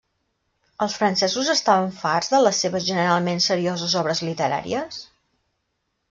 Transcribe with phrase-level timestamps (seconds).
[0.83, 4.99] Els francesos estaven farts de les seves generalment serioses obres literàries?